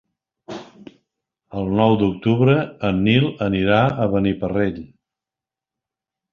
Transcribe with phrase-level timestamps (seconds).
[1.61, 2.57] El nou d'octubre
[2.91, 4.83] en Nil anirà a Beniparrell.